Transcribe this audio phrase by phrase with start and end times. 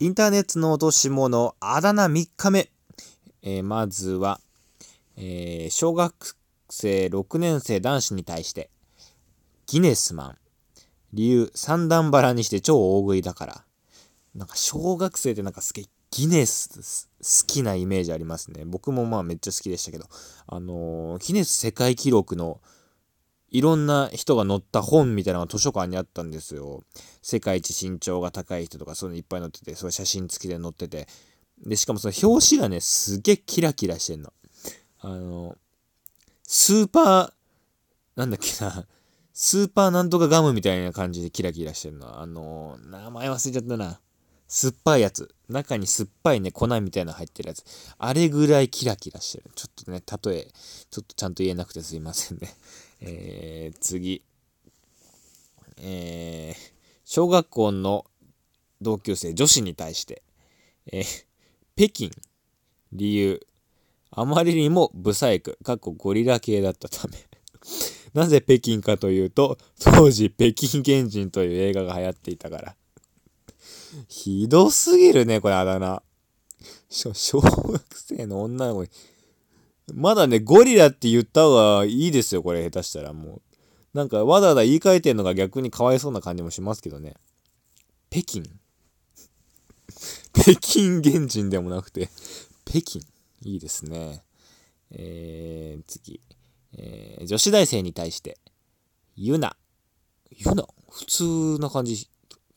[0.00, 2.70] インターネットの落とし物、あだ名3日目。
[3.42, 4.38] えー、まずは、
[5.16, 6.36] えー、小学
[6.70, 8.70] 生6年生男子に対して、
[9.66, 10.36] ギネスマン。
[11.12, 13.64] 理由、三段腹にして超大食いだから。
[14.36, 18.64] なんか小学生ってなんかすげえギネス好きなイメージありますね。
[18.64, 20.04] 僕もまあめっちゃ好きでしたけど、
[20.46, 22.60] あのー、ギネス世界記録の
[23.50, 26.82] いろんな人が載った本みたいなのが図書館にあったんですよ。
[27.22, 31.08] 世界一身長が高い人とかそういうのいっぱい載ってて、それ写真付きで載ってて。
[31.66, 34.32] で、しかもその表紙がね、すげえキラキラしてんの。
[35.00, 35.56] あの、
[36.42, 37.32] スーパー、
[38.16, 38.86] なんだっけな、
[39.32, 42.20] スーパーなんとかガムみたいな感じでキラキラしてるの。
[42.20, 44.00] あの、名前忘れちゃったな。
[44.48, 45.34] 酸っぱいやつ。
[45.48, 47.64] 中に酸っぱいね、粉みたいな入ってるやつ。
[47.98, 49.50] あれぐらいキラキラしてる。
[49.54, 50.48] ちょっとね、例え、
[50.90, 52.54] ちょっとちゃんと言えなくてすいませんね。
[53.00, 54.22] えー、次。
[55.80, 56.72] えー、
[57.04, 58.04] 小学校の
[58.80, 60.22] 同級生女子に対して、
[60.90, 61.04] えー、
[61.76, 62.10] 北京、
[62.92, 63.46] 理由、
[64.10, 67.16] あまりにもブサイク、かっこゴリラ系だったため。
[68.14, 72.76] なぜ北京かというと、当時北京原人という映画が流行っていたから。
[74.08, 76.02] ひどすぎるね、これあだ名。
[76.90, 78.90] 小学生の女の子に。
[79.94, 83.42] まだね、ゴリラって言った方がいいですよ、これ、下手したらもう。
[83.94, 87.14] なんか、わざわざ言い換えてんのが逆にかわいそうな感じもしますけどね。
[88.10, 88.42] 北京
[90.32, 92.08] 北京原人でもなくて、
[92.64, 93.00] 北京。
[93.42, 94.24] いいですね。
[94.90, 96.20] えー、次。
[96.76, 98.38] えー、女子大生に対して、
[99.16, 99.56] ユナ。
[100.30, 100.66] ユナ？
[100.90, 102.08] 普通な感じ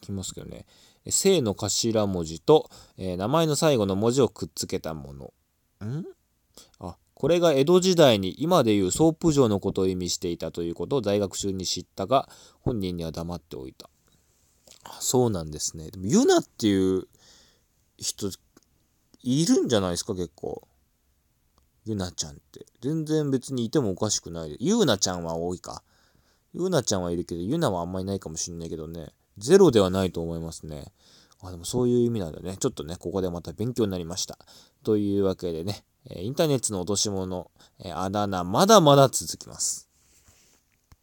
[0.00, 0.66] きますけどね。
[1.06, 5.32] 姓の頭文字と、えー、名前の最後の文字をくっつけたもの。
[5.86, 6.04] ん？
[6.78, 12.30] あ、これが江戸時代に今でいうソープ嬢のことを意味していたということを在学中に知ったが、
[12.62, 13.90] 本人には黙っておいた。
[15.00, 15.90] そうなんですね。
[15.90, 17.08] でも、ユナっていう
[17.98, 18.30] 人、
[19.22, 20.66] いるんじゃないですか、結構。
[21.84, 22.64] ユナちゃんって。
[22.80, 24.56] 全然別にいてもおかしくない。
[24.58, 25.82] ユーナちゃんは多いか。
[26.54, 29.10] ユーナちゃんはいるけど、ユナはあんまりないかもしんないけどね。
[29.36, 30.90] ゼロではないと思いますね。
[31.42, 32.56] あ、でもそういう意味なんだね。
[32.56, 34.38] ちょっとね、ここでまた勉強になりました。
[34.84, 37.50] というわけでね、インターネットの落とし物、
[37.94, 39.89] あだ名、まだまだ続きます。